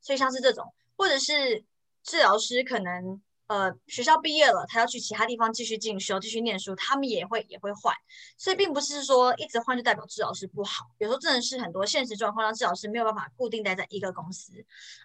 [0.00, 1.64] 所以像是这种，或者是
[2.02, 7.94] 治疗师可能呃学校毕业了，他要去其他地方继续进修、继续念书，他们也会也会换。
[8.36, 14.52] 所以并不是说一直换就代表治疗师不好，有时候真的是很多现实状况让治疗师没有办法固定待在一个公司，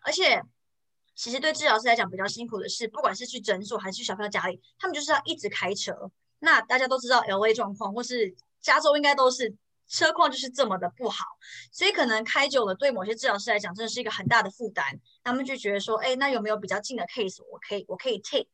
[0.02, 0.42] 而且。
[1.14, 6.12] 其实对治疗师来讲比较辛苦的是，不管是去诊所还是去小朋友家里，他们就是要一直开车。
[6.40, 9.54] 那大家都知道 LA 状况，或是加州应该都是
[9.88, 11.26] 车况就是这么的不好，
[11.72, 15.00] 所以可能开久了，对某些治疗师来讲真的是一个很大的负担。
[15.24, 18.48] 他们就觉得说，哎，那有没有比较近的 case 我可以我可以 take？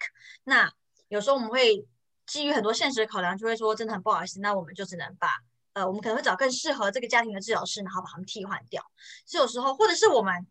[0.43, 0.69] 那
[1.07, 1.87] 有时候我们会
[2.25, 5.29] 基于很多现实的考量，就会说真的很不好意思，那我们就只能把
[5.71, 8.83] 呃，我们可能会找更适合这个家庭的治疗师，然后把他们替换掉。
[9.25, 10.45] 所以有时候或者是我们。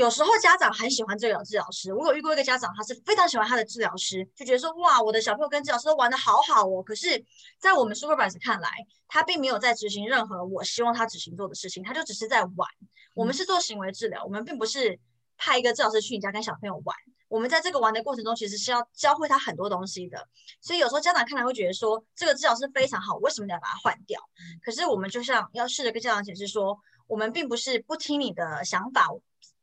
[0.00, 6.82] 有时候家长很喜欢这个治疗师，我有遇过一个家长，他是非常喜欢他的治疗师，就觉得说哇，我的小朋友跟治疗师都玩的好好哦。
[6.82, 7.22] 可是，
[7.58, 8.70] 在我们 supervisor 看来，
[9.08, 12.66] 他并没有在执行任何我希望他执行做的事情，他就只是在玩。
[13.14, 14.98] 我们是做行为治疗，我们并不是
[15.36, 16.96] 派一个治疗师去你家跟小朋友玩。
[17.28, 20.26] 我们在这个玩的过程中，其实是要教会他很多东西的。
[20.62, 24.18] 所以有时候家长看来会觉得说，这个治疗师非常好，为什么你要把它换掉？
[24.64, 29.06] 可是我们就像要试着跟家长解释说，我们并不是不听你的想法。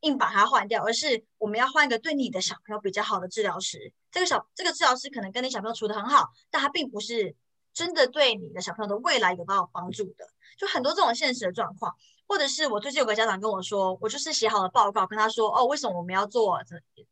[0.08, 3.94] 硬把它换掉，而是我们要换一个对你的小朋友比较好的治疗师。
[4.10, 7.36] 这个小这个治疗师可能跟你小朋友处得很好，但他并不是
[7.74, 10.26] 真的对你的小朋友的未来有到帮助的。
[10.58, 11.94] 就很多这种现实的状况，
[12.28, 16.60] 或者是我最近有个家长跟我说，我就是写好了报告跟他说，哦，为什么我们要做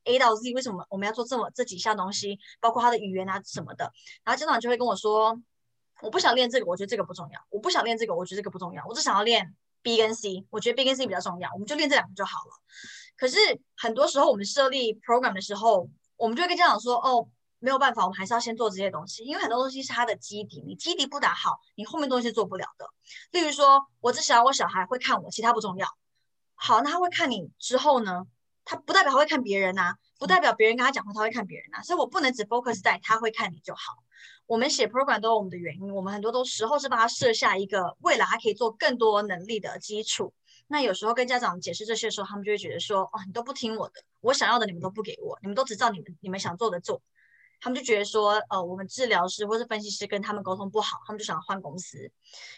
[0.06, 0.54] A 到 Z？
[0.54, 2.40] 为什么我们要做这么这几项东西？
[2.60, 3.92] 包括他的语言啊什么的。
[4.24, 5.40] 然后家长就会跟我说，
[6.02, 7.40] 我不想练这个，我觉得这个不重要。
[7.52, 8.84] 我不想练这个，我觉得这个不重要。
[8.88, 9.54] 我只想要练。
[9.86, 12.60] B 跟 C，我觉得 B 跟 C 比较重要，我们就练这两个就好了。
[13.16, 13.38] 可是
[13.78, 22.90] 很多时候我们设立 program 的时候，我们就会跟家长说：“哦，没有办法，我们还是要先做这些东西，因为很多东西是他的基底，你基底不打好，你后面东西做不了的。
[23.30, 25.88] 例如说，我只想要我小孩会看我，其他不重要。
[26.56, 28.26] 好，那他会看你之后呢？
[28.68, 33.94] 他不代表他会看别人呐，不代表别人跟他讲话他会看别人呐，所以我不能只 focus 在他会看你就好。”
[34.48, 40.34] 我们写 program 都有我们的原因，我们很多都时候是帮他设下一个未来还可以做更多能力的基础。
[40.68, 47.02] 那有时候跟家长解释这些的时候，他们就会觉得说：“哦，你都不听我的，我想要的你们都不给我，你们都只照你们你们想做的做。”
[47.62, 52.12] 他们就觉得说：“呃，我们治疗师或是分析师跟他们沟通不好，他们就想换公司。”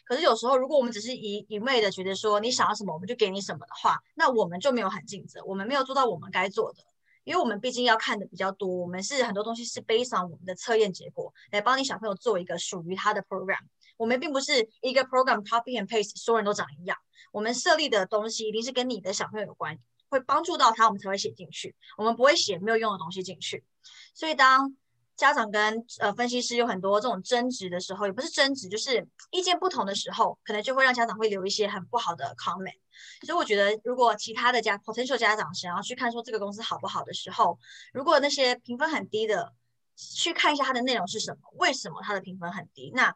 [0.04, 6.84] 可是有时候，如果我们只是一一味的觉得说你想要什么我们就给你什么的话，那我们就没有很尽责，我们没有做到我们该做的。
[7.28, 13.60] 因为我们毕竟要看的比较多，我们是很多东西是 based on 我们的测验结果来帮你小朋友做一个属于他的 program。
[13.98, 16.98] 我们并不是一个 program copy and paste，所有人都长一样。
[17.34, 21.76] 我们设立的东西一定是跟你的小朋友有关，会帮助到他，我们才会写进去。
[21.98, 23.66] 我们不会写没有用的东西进去。
[24.14, 24.78] 所以当
[25.18, 32.78] 家长跟呃分析师有很多这种争执的时候，也不是争执，就是意见不同的时候，可能就会让家长会留一些很不好的 comment。
[33.26, 37.60] 所以我觉得，如果其他的家 potential 家长想要去看说这个公司好不好的时候，
[37.92, 39.54] 如果那些评分很低的，
[39.96, 42.92] 去看一下它的内容是什么，为什么它的评分很低？
[42.94, 43.16] 那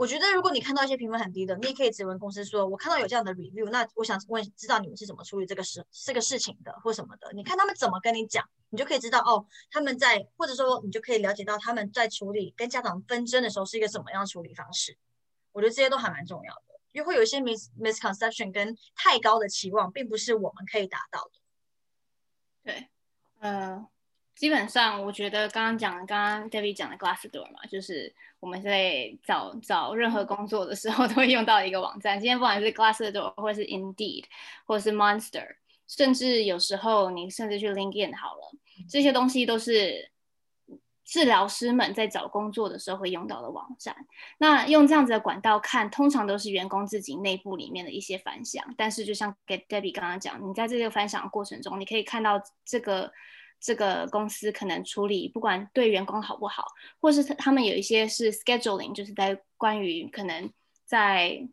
[0.00, 7.30] 我觉得，如果你看到一些评分很低的，你也可以质问公司说：“我看到有这样的 review，那我想问，知道你们是怎么处理这个事这个事情的，或什么的？
[7.34, 14.96] 你看他们怎么跟你讲，你就可以知道哦，他们在或者说你就可以了解到他们在处理跟家长纷争的时候是一个怎么样处理方式。
[15.52, 21.30] 我觉得这些都还蛮重要的，因为会有一些 mis misconception 跟太高的期望，并不是我们可以达到的。
[22.62, 22.88] 对，
[23.40, 23.86] 呃。
[24.40, 32.18] 基本上，我觉得刚刚讲的，刚刚 Debbie 讲的 Glassdoor 嘛，就是我们在找找任何工作的时候 都会用到一个网站。
[32.18, 34.24] 今天不管是 Glassdoor，或是 Indeed，
[34.64, 35.46] 或是 Monster，
[35.86, 38.50] 甚至有时候你甚至去 LinkedIn 好了，
[38.88, 40.10] 这些东西都是
[41.04, 43.94] 治疗师们在找工作的时候会用到的网站。
[44.38, 48.64] 那用这样子的管道看，通常都是员工自己内部里面的一些反响。
[48.78, 53.12] 但是就像给 Debbie 刚刚讲，你在这个反响的过程中，你可以看到这个。
[53.60, 56.64] 这个公司可能处理不管对员工好不好，
[56.98, 60.50] 或是他们有一些是 scheduling，就是在关于可能
[60.84, 61.46] 在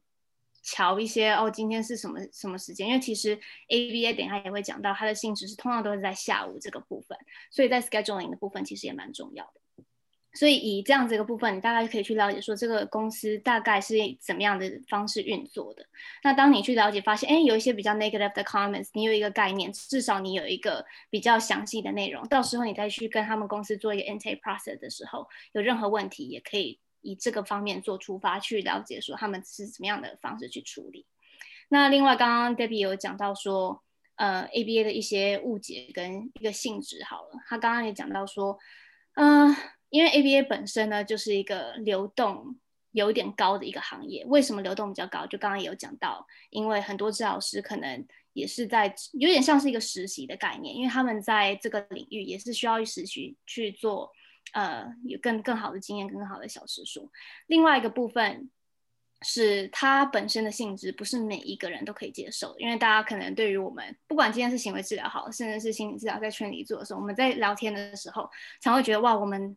[0.64, 2.88] 瞧一些哦，今天是什么什么时间？
[2.88, 3.38] 因为其实
[3.70, 7.18] ABA 等一下也会讲到，它的性质是通常都是在下午这个部分，
[7.52, 9.62] 所以在 scheduling 的部分其实也蛮重要的。
[10.38, 15.84] 所以以这样子一个部分，你大概就可以去了解说这个公司大概是怎么样的方式运作的。
[16.24, 22.28] 那当你去了解发现，哎，有一些比较 negative 的 comments，你有一个概念，至少你有一个比较详细的内容。
[22.28, 31.08] 到时候你再去跟他们公司做一个 intake process 的时候，有任何问题也可以以这个方面做出发，去了解说他们是怎么样的方式去处理。
[31.70, 33.84] 那另外，刚刚 Debbie 有讲到说，
[34.16, 38.58] 呃，ABA 的一些误解跟一个性质，好了，他刚刚也讲到说，
[39.16, 39.54] 嗯、
[39.90, 42.56] 因为 ABA 本身呢，就是一个流动
[42.92, 44.26] 有点高的一个行业。
[44.26, 45.26] 为什么流动比较高？
[45.28, 54.12] 就刚刚也有讲到，因为很多治疗师可能也是在有点像是一个实习的概念，因为他们在这个领域也是需要实习去做，
[54.54, 57.12] 呃，有更更好的经验、更好的小时数。
[57.46, 58.50] 另外一个部分
[59.22, 69.56] 是它本身的性质，不是每一个人都可以接受，因为大家可能对于我们，不管今天是行为治疗好，甚至是心理治疗，在圈里做的时候，我们在聊天的时候，常会觉得哇，我们。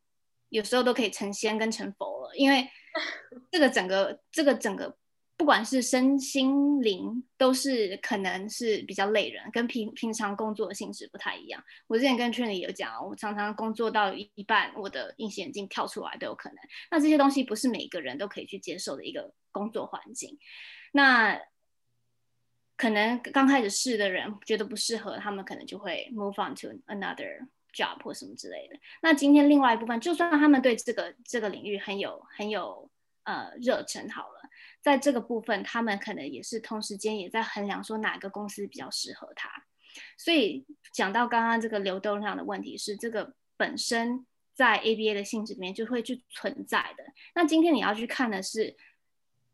[0.51, 2.69] 有时候都可以成仙跟成佛了，因为
[3.51, 4.97] 这个整个这个整个，
[5.37, 11.63] 不管是身心灵，都是可能是比较累人，跟平平常工作的性质不太一样。
[11.87, 16.59] 我之前跟圈里有讲，我常常工作到一半，我的隐形眼镜跳出来都有可能。
[16.91, 20.39] 那这些东西不是每个人都可以去接受的一个工作环境。
[20.93, 21.41] 那
[22.77, 27.47] 可能刚开始试的人觉得不适合，他们可能就会 move on to another。
[27.73, 28.79] Job 或什么之类的。
[29.03, 32.91] 那今天另外一部分，就算他们对这个这个领域很有很有
[33.25, 34.41] 呃热忱，好了，
[34.81, 39.51] 在这个部分，他们可能也是同时间也在衡量说哪个公司比较适合他。
[40.17, 47.05] 所以讲到刚刚这个流动量的问题，是这个本身在 ABA 的性质里面就会去存在的。
[47.35, 48.77] 那今天你要去看的是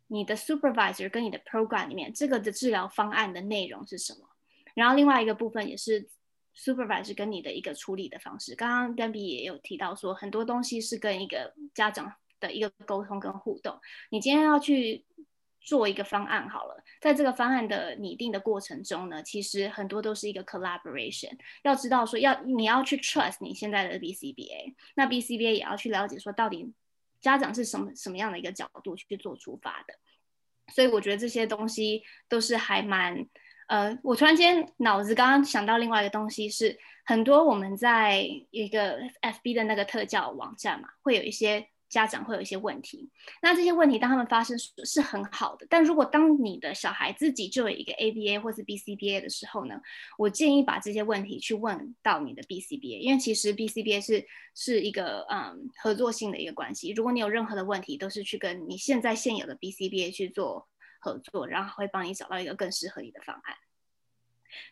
[0.09, 4.20] 你的 supervisor 跟你的 program 里面这个的治疗方案的内容是什么。
[4.74, 6.09] 然后另外一个部分也是。
[6.57, 13.79] Supervisor 跟你的一个处理的方式，刚刚 Debbie 也有提到说，很多东西是跟一个家长的一个沟通跟互动。
[14.11, 15.05] 你今天要去
[15.61, 21.37] 做一个方案好了，在这个方案的拟定的过程中呢，其实很多都是一个 collaboration。
[21.62, 26.73] 要知道说，要你要去 trust 你现在的 BCBA，那 BCBA 也要去了解说，到底
[27.21, 29.95] 家长是什么什么样的一个角度去做出发的。
[30.73, 33.29] 所以我觉得这些东西都是还蛮。
[33.66, 43.11] 呃，我突然间脑子刚刚想到另外一个东西是，很多我们在一个 FB 的那个特教网站嘛，会有一些家长会有一些问题。
[43.42, 49.81] 那这些问题当他们发生是很好的，但如果当你的小孩自己就有一个 ABA 或是 BCBA 的时候呢，
[50.16, 54.24] 我建议把这些问题去问到你的 BCBA，因为其实 BCBA 是
[54.55, 56.92] 是一个嗯合作性的一个关系。
[56.92, 60.68] 如果你有任何的问题，都是去跟你现在现有的 BCBA 去做。
[61.00, 63.56] 合作，然后会帮你找到一个更适合你的方案。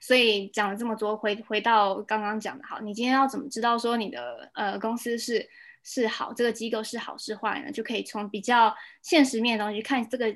[0.00, 5.48] 所以讲了这么多，回回到刚刚讲的，好，你今天要怎么知道说你的呃公司是
[5.82, 7.70] 是好，这个机构是好是坏呢？
[7.70, 10.34] 就可以从比较现实面的东西看这个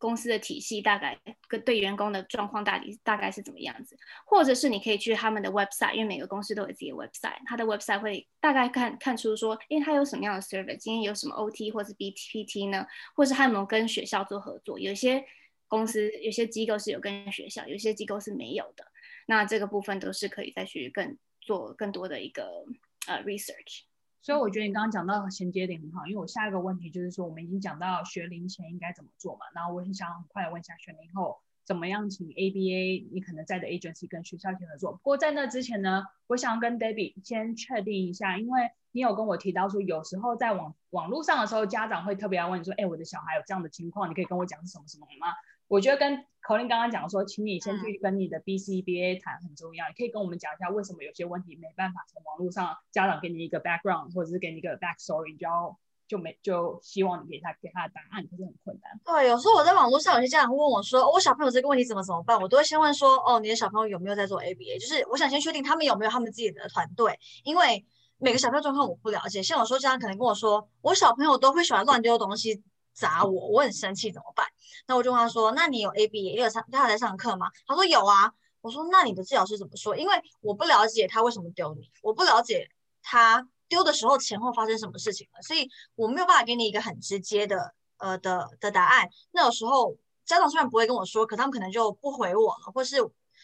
[0.00, 12.86] 公司的体系大概跟对员工的状况大体大概是怎么样子，或者是你可以去他们的 website，因为每个公司都有自己的 website，他的 website 会大概看看出说，因为他有什么样的 service，今天有什么 OT 或是 BTPT 呢？
[13.14, 14.78] 或是他有没有跟学校做合作？
[14.78, 15.22] 有些
[15.68, 18.84] 公司有些机构是有跟学校，有些机构是没有的。
[19.26, 22.64] 那这个部分都是可以再去更做更多的一个
[23.06, 23.82] 呃 research。
[24.22, 31.38] 所以我觉得你刚刚讲到衔接点很好，因为我下一个问题就是说，我们已经讲到学龄前应该怎么做嘛，然后我很想很快问一下学龄后。
[31.62, 33.10] 怎么样请 ABA？
[33.12, 34.90] 你可能在的 agency 跟学校一起合作。
[34.92, 45.28] 不过在那之前呢，我想跟 Debbie 先确定一下，因为你有跟我提到说，有时候在网网络上的时候，家长会特别要问你说，哎，我的小孩有这样的情况，你可以跟我讲是什么什么吗？
[45.70, 49.86] 我觉得跟 Colin 刚刚讲说，请你先去跟你的 BCBA 谈很重要。
[49.86, 55.78] 你可以跟我们讲一下为什么有些问题没办法从网络上家长给你一个 background 或者是给你一个 backstory，就要。
[56.10, 59.00] 就没就希望你给他给他的答案，可是很困难。
[59.04, 62.36] 对，有时候我在网络上有些家长会问我说，哦，我小朋友这个问题怎么怎么办？
[62.42, 64.80] 我都会先问说，哦，你的小朋友有没有在做 ABA？
[64.80, 67.86] 就是我想先确定他们有没有他们自己的团队，因为
[68.18, 69.40] 每个小朋友状况我不了解。
[69.40, 72.60] 像有时候家长可能跟我说，我小朋友都会喜欢乱丢东西
[72.92, 74.46] 砸我，我很生气，怎么办？
[74.86, 76.34] 那我就问他说，那你有 ABA？
[76.34, 77.48] 你有上他在上课吗？
[77.66, 78.32] 他说有啊。
[78.60, 79.96] 我说那你的治疗师怎么说？
[79.96, 82.68] 因为我不了解他为什么丢你，我不了解
[83.02, 83.48] 他。
[83.68, 89.08] 丢的时候前后发生什么事情了，所以我没有办法给你一个很直接的呃的的答案。
[89.30, 92.96] 那有时候家长虽然不会跟我说，可他们可能就不回我了，或是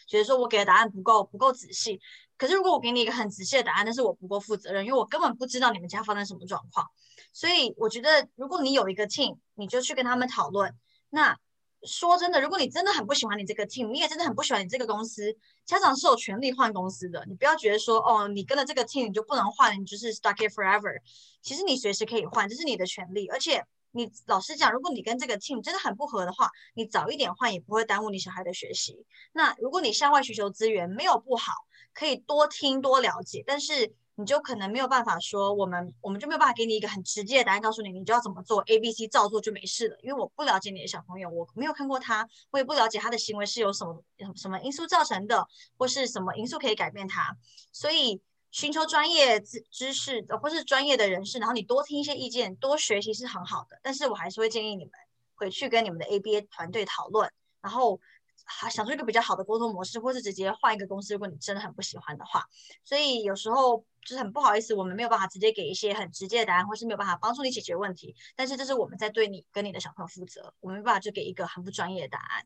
[0.05, 2.01] 觉得说我给的答案不够不够仔细。
[2.37, 6.85] 可是如果我给你一个很仔细的答案，但是我不够负责任，因为我根本不知道你们家发生什么状况。
[7.33, 10.75] 所以我觉得如果你有一个 team，你就去跟他们讨论。
[11.09, 11.37] 那
[11.83, 17.23] 说真的，如果你真的很不喜欢你这个 team，你也真的很不喜欢你这个公司，家长是有权利换公司的。
[17.27, 20.99] 你不要觉得说，哦，你跟了这个 team 你就不能换，你就是 stuck it forever。
[21.43, 23.27] 其实你随时可以换，这是你的权利。
[23.27, 29.05] 而且你老实讲，如果你跟这个 team 真的很不合的话，你早一点换也不会耽误你小孩的学习。
[29.31, 31.53] 那如果你向外寻求资源没有不好，
[31.93, 33.93] 可以多听多了解，但是。
[34.19, 39.97] 你就可能没有办法说，我们我们就没有办法给你一个很直接的答案，告诉你你就要怎么做，A、B、C 照做就没事了。
[40.01, 44.03] 因为我不了解你的小朋友，我没有看过他，我也不了解他的行为是由什么
[44.35, 47.37] 什么因素造成的，或是什么因素可以改变他。
[47.71, 53.79] 所以寻求专业知知识或是专业的人士，然后你多听一些意见，多学习是很好的。
[53.83, 54.91] 但是我还是会建议你们
[55.35, 57.99] 回去跟你们的 ABA 团队讨论，然后。
[58.47, 61.13] 好想出一个比较好的沟通模式，或是直接换一个公司。
[61.13, 62.45] 如果你真的很不喜欢的话，
[62.83, 68.15] 所以有时候就是很不好意思，我们没有办法直接给一些很直接的答案，或是没有办法帮助你解决问题。
[68.35, 72.45] 但是这是我们在对你跟你的小朋友负责，我们没办法就给一个很不专业的答案。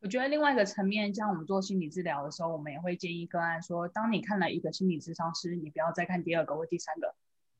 [0.00, 7.14] 我觉得另外一个层面，像我们做心理治疗的时候，我们也会建议个案说，当你看了一个心理咨商师，你不要再看第二个或第三个。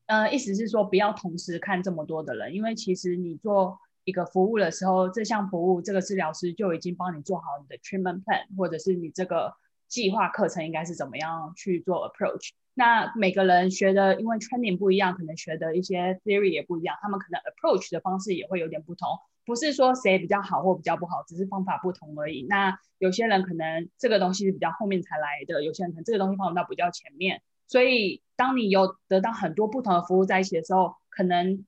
[0.07, 3.79] 呃，意思是说不要同时看这么多的人，因为其实你做。
[4.03, 9.53] 一个服务的时候，这项服务这个治疗师就已经帮你做好你的 treatment plan，或者是你这个
[9.87, 12.49] 计划课程应该是怎么样去做 approach。
[12.73, 19.07] 那每个人学的，因为 training 不一样，可能学的一些 theory 也不一样，他们可能 approach 的方式也会有点不同。
[19.45, 22.45] 不是说谁比较好或比较不好，只是方法不同而已。
[22.47, 27.41] 那有些人可能这个东西是比较后面才来的，有些人可能这个东西放到比较前面。
[27.67, 31.65] 所以当你有得到很多不同的服务在一起的时候，可能。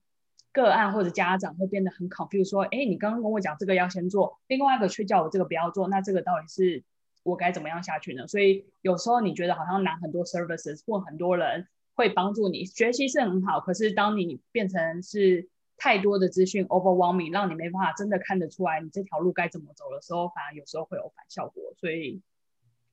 [0.54, 6.84] 个案或者家长会变得很 confused，说，哎，你刚刚跟我讲这个要先做，另外一个却叫我这个不要做，那这个到底是
[7.24, 8.28] 我该怎么样下去呢？
[8.28, 21.74] 所以有时候你觉得好像拿很多 services 或很多人会帮助你学习是很好，可是当你变成是太多的资讯 overwhelming，让你没办法真的看得出来你这条路该怎么走的时候，反而有时候会有反效果。
[21.80, 22.22] 所以，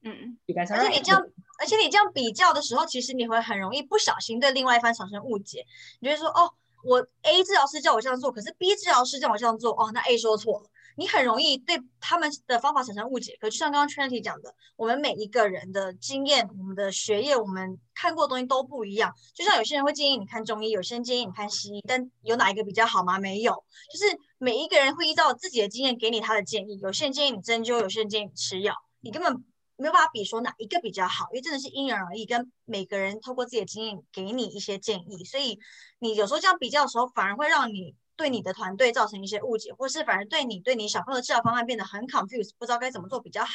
[0.01, 1.21] 嗯，而且你这样，
[1.59, 5.67] 而且你这样比较的时候，其实你会很容易不小心对另外一方产生误解，
[5.99, 6.55] 你觉得说，哦。
[6.83, 10.69] 我 A 治疗师叫我这样做，可是 B 治疗师叫我这样做，哦，那 A 说错了。
[10.97, 13.37] 你很容易对他们的方法产生误解。
[13.39, 19.13] 可就像刚刚 Trinity 讲的，我们每一个人的经验、我们的学业、我们看过的东西都不一样。
[19.33, 23.17] 就像有些人会建议你看中医，有些人建议你看西医，但有哪一个比较好吗？
[23.17, 23.53] 没有，
[23.91, 26.77] 就是每一个人会依照自己的经验给你他的建议。
[26.81, 29.45] 有些人建议你针灸，有些人建议你吃药，你根本。
[29.81, 35.59] 没有办法比说哪一个比较好，因为真的是因人而异，跟每个人透过自己的经验给你一些建议，所以
[35.97, 43.51] 你有时候这样比较的时候，反而会让你对你的团队造成一些误解，或是反而对你对你小朋友的治疗方案变得很 confused，不知道该怎么做比较好。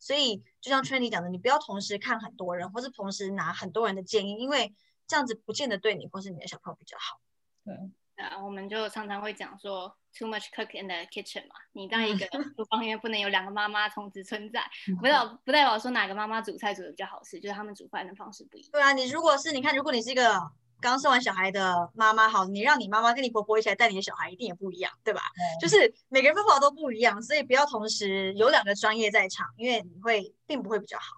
[0.00, 4.74] 所以就像圈里讲的，你不要同时看很多人，或是同时拿很多人的建议，因为
[5.06, 7.20] 这样子不见得对你或是你的小朋友比较好。
[7.64, 7.74] 对。
[8.18, 11.54] 啊，我们就常常会讲说，too much cook in the kitchen 嘛。
[11.72, 14.62] 你在一个厨房里面不能有两个妈妈同时存在，
[14.98, 18.70] 不代表不代表说哪个妈妈煮菜煮的比较好吃，就是他们煮饭的方式不一样。
[18.72, 20.36] 对啊，你如果是你看，如果你是一个
[20.80, 25.20] 刚生完小孩的妈妈，好，你让你妈妈跟你婆婆一起来带你的小孩，一定也不一样，对吧？
[25.36, 31.17] 嗯、就是每个人方法都不一样，所以不要同时有两个专业在场，因为你会并不会比较好。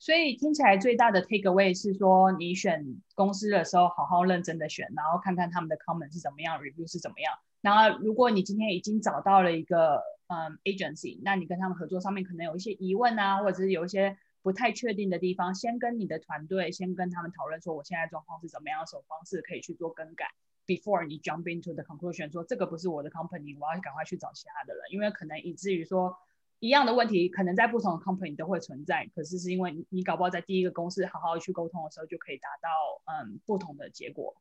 [0.00, 7.38] 所以听起来最大的 take away 是说，你选公司的时候好好认真的选，然后看看他们的 comment 是怎么样，review 是怎么样。
[7.60, 20.24] 然后如果你今天已经找到了一个嗯 agency，那你跟他们合作上面可能有一些疑问啊，或者是有一些不太确定的地方，先跟你的团队先跟他们讨论说，我现在状况是怎么样，什么方式可以去做更改
[20.66, 26.16] ，before 你 jump into the conclusion 说这个不是我的 company，我要赶快去找其他的人，因为可能以至于说。
[26.60, 34.36] 一样的问题，可能在不同的 company 都会存在，可是是因为你你搞不好在第一个公司好好去沟通的时候，就可以达到嗯不同的结果。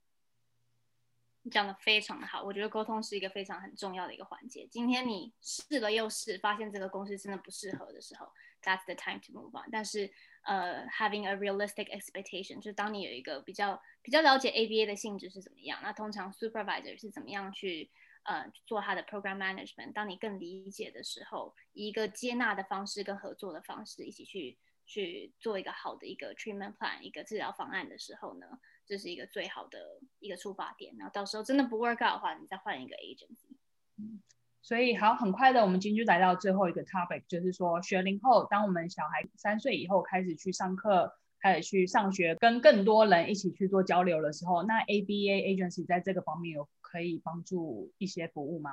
[1.43, 4.67] 你讲的非常的好，我觉得沟通是一个非常很重要的一个环节。
[4.69, 8.27] 今天你试了又试，发现这个公司真的不适合的时候
[8.61, 9.69] ，That's the time to move on。
[9.71, 10.11] 但是
[10.43, 17.89] 呃，having a realistic expectation，就是当你有一个比较比较了解 ABA 的性质是怎么样，那通常 supervisor 是怎么样去。
[18.23, 19.93] 呃，做他的 program management。
[19.93, 28.45] 当你更理解的时候，以一个接纳的方式跟合作的方式，一起去去做一个好的一个 treatment plan，一个治疗方案的时候呢，
[28.85, 29.79] 这是一个最好的
[30.19, 30.95] 一个出发点。
[30.97, 33.55] 然后到时候真的不 work out 的话，你再换一个 agency。
[33.97, 34.21] 嗯，
[34.61, 46.67] 所以好，很快的，我们今天就来到最后一个 topic，就是说学龄后，当我们小孩三岁以后开始去上课，开始去上学，跟更多人一起去做交流的时候，那 ABA agency 在这个方面有。
[46.91, 48.71] 可以帮助一些服务吗？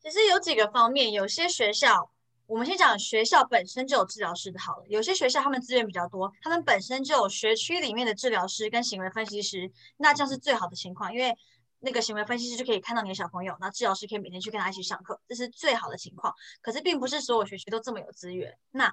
[0.00, 2.10] 其实有几个方面，有些学校，
[2.46, 4.84] 我们先讲学校本身就有治疗师的好了。
[4.88, 11.34] 有些学校他们资源比较多，他们本身就有学区里面的治疗师跟行为分析师，那这样是最好的情况，因为
[11.80, 16.34] 那个行为分析师就可以看到你的小朋友，那治疗师可以每天去跟他一起上课，这是最好的情况。
[16.60, 18.58] 可是并不是所有学区都这么有资源。
[18.72, 18.92] 那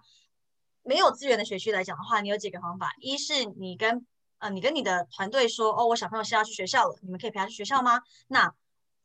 [0.84, 4.06] 没有资源的学区来讲的话，你有几个方法，一是你跟
[4.42, 8.02] 呃，你跟你的团队说，哦，我小朋友是要去学校了，你们可以陪他去学校吗？
[8.28, 8.52] 那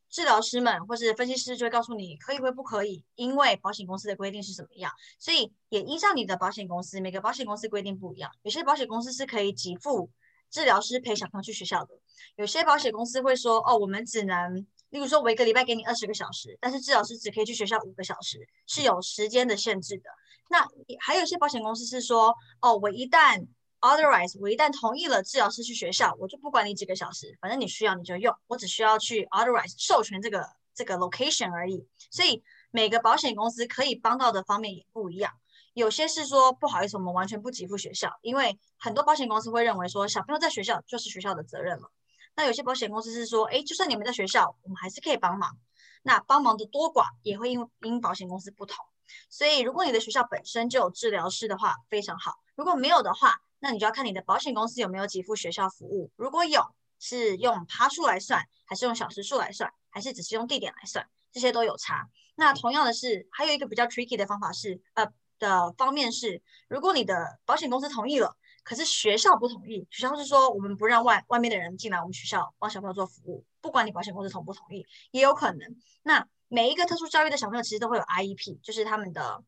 [0.09, 10.09] 治疗师们或是分析师就会告诉你可以或不可以，因为保险公司的规定是怎么样，所以也依照你的保险公司，每个保险公司规定不一样，有些保险公司是可以给付
[10.51, 11.95] 治疗师陪小朋友去学校的，
[12.37, 14.57] 有些保险公司会说，哦，我们只能，
[14.89, 20.09] 例如说我一个礼拜给你二十个小时，但是治疗师只可以去学校五个小时，是有时间的限制的。
[20.49, 20.64] 那
[21.01, 23.45] 还有些保险公司是说，哦，我一旦
[23.81, 31.87] Authorize，我一旦同意了治疗师去学校，我就不管你几个小时，反正你需要你就用，我只需要去 Authorize 授权这个这个 location 而已。
[32.11, 35.33] 所以每个保险公司可以帮到的方面也不一样。
[35.74, 41.91] 有些是说不好意思，我们完全不给付学校，因为很多保险公司会认为说小朋友在学校就是学校的责任了。
[42.35, 45.57] 那有些保险公司是说，哎，就算你们在学校，我们还是可以帮忙。
[46.03, 48.85] 那帮忙的多寡也会因因保险公司不同。
[49.29, 52.33] 所以如果你的学校本身就有治疗师的话，非常好。
[52.55, 56.62] 如果没有的话，那你就要看你的保险公司有没有给付学校服务，如果有，
[57.01, 62.09] 是用趴数来算，还是用小时数来算，还是只是用地点来算，这些都有差。
[62.37, 65.05] 那同样的是，还有一个比较 tricky 的方法是，呃
[65.41, 75.77] 的方面是，如果你的保险公司同意了，可是学校不同意，学校是说我们不让外外面的人进来我们学校帮小朋友做服务，不管你保险公司同不同意，也有可能。
[76.05, 79.43] 那每一个特殊教育的小朋友其实都会有 IEP，就是他们的。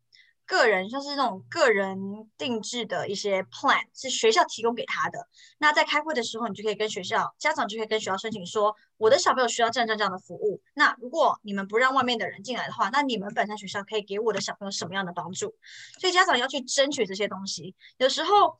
[0.48, 5.28] 个人像是那种个人定制的一些 plan 是学校提供给他的。
[5.58, 10.62] 那在开会的时候，你就可以跟学校家长就可以跟学校申请说，我的小朋友需要这样这样这样的服务。
[10.72, 15.54] 那如果你们不让外面的人进来的话，那你们本身学校可以给我的小朋友什么样的帮助？
[16.00, 17.74] 所以家长要去争取这些东西。
[17.98, 18.56] 有时候，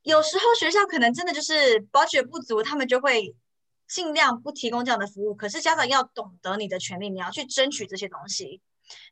[0.00, 3.36] 有时候学校可能真的就是 budget 不足，他们就会
[3.86, 5.34] 尽量不提供这样的服务。
[5.34, 8.62] 可是家长要懂得你的权利，你要去争取这些东西。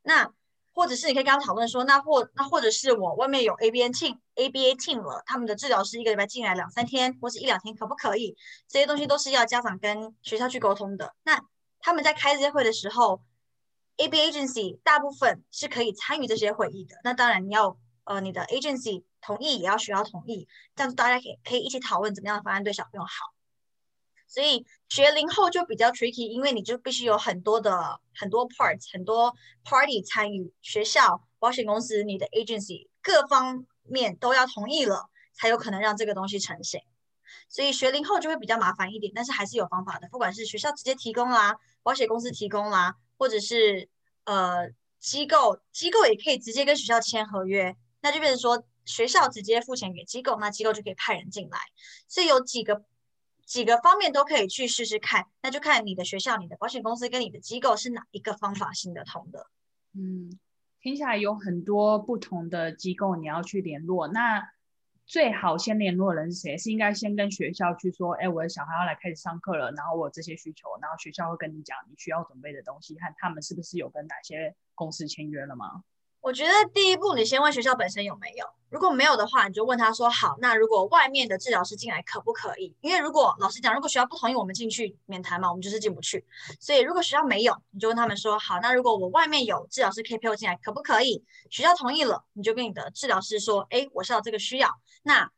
[0.02, 0.32] 那。
[0.78, 8.36] 或者是你可以跟他讨论说，那或那或者是我外面有 ABA team ABA team 了，他们的治疗师一个礼拜进来两三天或者一两天，可不可以？
[8.68, 11.16] 这些东西都是要家长跟学校去沟通的。
[11.24, 11.42] 那
[11.80, 13.20] 他们在开这些会的时候
[13.96, 16.94] ，ABA agency 大部分是可以参与这些会议的。
[17.02, 23.08] 那当然你要呃你的 agency 同意，也要学校同意，这样子大家可以可以一起讨论怎么样的方案对小朋友好。
[24.28, 36.78] 所以学龄后就比较 tricky，因为你就必须有很多的很多 parts，很多 party 参与，学校、保险公司、你的 agency 各方面都要同意了，才有可能让这个东西成型。
[37.48, 43.88] 所以学龄后就会比较麻烦一点，但是还是有方法的，不管是学校直接提供啦，保险公司提供啦，或者是
[44.24, 44.68] 呃
[45.00, 51.58] 机构，机构也可以直接跟学校签合约，那就变成说学校直接付钱给机构，那机构就可以派人进来。
[52.06, 52.84] 所以有几个。
[53.48, 59.46] 几个方面都可以去试试看，那就看你的学校、你的保险公司跟你的机构是哪一个方法行得通的。
[59.94, 60.38] 嗯，
[60.82, 64.52] 听起来有很多不同的机构你要去联络，那
[65.06, 66.58] 最好先联络的人是谁？
[66.58, 75.82] 是应该先跟学校去说，哎，我的小孩要来开始上课了，然后我有这些需求，然后学校会跟你讲你需要准备的东西，看他们是不是有跟哪些公司签约了吗？
[76.28, 78.44] 我觉得第一步你先问学校本身有没有。
[78.68, 86.22] 如果没有的话，你就问他说：“好，那如果外面的治疗师进来可不可以？”因为如果老师讲，如果学校不同意我们进去免谈嘛，我们就是进不去。
[86.60, 94.68] 所以如果学校没有，你就问他们说：“好，那如果我外面有治疗师 KPO 进来可不可以？”学校同意了，你就跟你的治疗师说：“哎，我是要这个需要。”
[95.02, 95.30] 那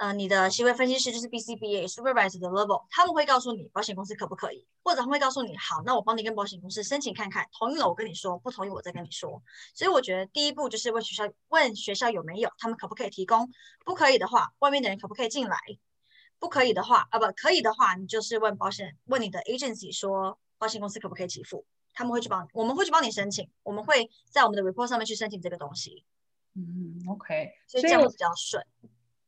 [0.00, 9.42] 呃，你的行为分析师就是 BCBA supervisor 的 level，他们会告诉你保险公司可不可以，或者他们会告诉你，好，那我帮你跟保险公司申请看看，同意了我跟你说，不同意我再跟你说。
[9.74, 13.50] 所以我觉得第一步就是问学校，问学校有没有，他们可不可以提供，
[13.84, 15.58] 不可以的话，外面的人可不可以进来？
[16.38, 26.06] 不可以的话，啊不可以的话，你就是问保险，问你的 agency 说，保险公司可不可以给付，他们会去帮，我们会去帮你申请，我们会在我们的 report 上面去申请这个东西。
[26.54, 28.64] 嗯，OK，所以这样比较顺。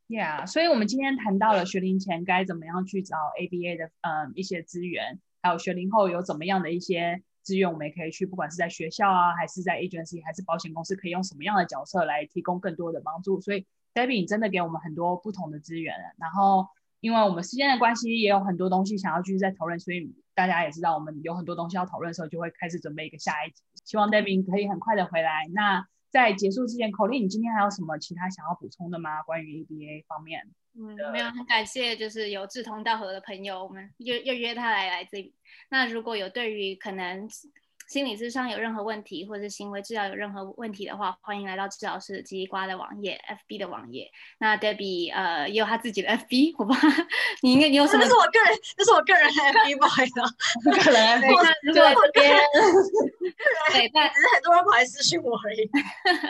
[0.07, 13.41] Yeah，所以我们今天谈到了学龄前该怎么样去找 ABA 的嗯一些资源，还有学龄后有怎么样的一些资源，我们也可以去，不管是在学校啊，还是在 agency，还是保险公司，可以用什么样的角色来提供更多的帮助。
[13.41, 16.67] 所以 Debbie 你真的给我们很多不同的资源，然后
[16.99, 23.63] 因为我们时间的关系，也有很多东西想要继续再讨论，所以大家也知道我们有很多东西要讨论的时候，就会开始准备一个下一集。
[23.85, 25.47] 希望 Debbie 可以很快的回来。
[25.53, 29.23] 那在结束之前，Colleen，你今天还有什么其他想要补充的吗？
[29.23, 30.47] 关于 ABA 方面？
[30.75, 35.33] 嗯，没有，很感谢，就是有志同道合的朋友，我们又又约他来来这里。
[35.69, 37.27] 那如果有对于可能
[37.93, 44.09] 心理咨商有任何问题，或者是行为治疗有任何问题的话，欢迎来到治疗师叽里呱的网页，FB 的网页。
[44.39, 46.87] 那 Debbie 呃也有他自己的 FB，我不知道
[47.43, 48.01] 你应该你有什么？
[48.01, 50.19] 这是我个人，这是我个人 FB，不好意思，
[50.71, 51.27] 个人 FB。
[51.61, 52.35] 如果这边
[53.73, 55.69] 对，但只是很多人跑来私讯我而已。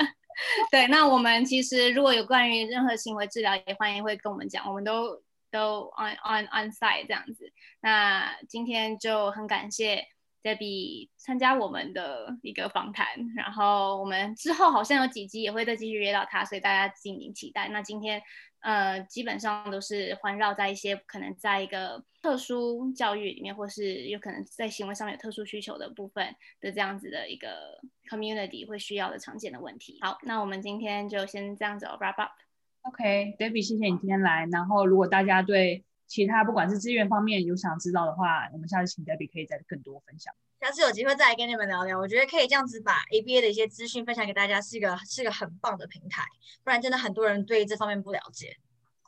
[0.70, 7.53] 对，那我们其实如果有关于任何行为治疗，也欢迎会跟我们讲，我们都都 on on on site 这样子。
[7.80, 10.05] 那今天就很感谢
[10.43, 17.69] Debbie 参加我们的一个访谈，然后我们之后好像有几集也会再继续约到他，所以大家敬请期待。
[17.69, 18.21] 那今天。
[18.63, 27.77] 呃，基本上都是环绕在一些可能在一个特殊教育里面，或是有可能在行为上面有特殊需求的部分的这样子的一个
[28.09, 29.97] community 会需要的常见的问题。
[29.99, 32.31] 好，那我们今天就先这样子 wrap up。
[32.83, 34.47] OK，Debbie，谢谢你今天来。
[34.49, 35.83] 然后，如果大家对
[36.14, 40.32] 其他不管是资源方面有想知道的话，我们下次请 Debbie 可以再更多分享。
[40.61, 46.22] 下次有机会再来跟你们聊聊，我觉得可以这样子把 ABA 的一些资讯分享给大家，是一个是一个很棒的平台。
[46.64, 48.55] 不然真的很多人对这方面不了解，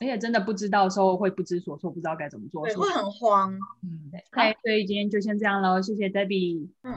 [0.00, 3.56] 而且真的不知道的时候会不知所措，不知道该怎么做，对，会很慌。
[3.84, 4.56] 嗯，对。
[4.64, 6.68] 所以今天就先这样喽，谢谢 Debbie。
[6.82, 6.92] 嗯，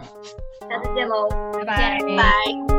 [0.68, 2.00] 下次见喽，拜拜。
[2.18, 2.79] 拜。